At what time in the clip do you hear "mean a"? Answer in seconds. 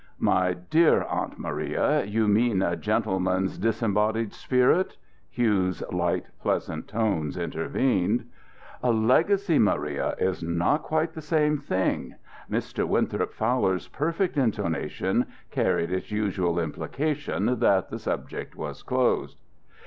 2.27-2.75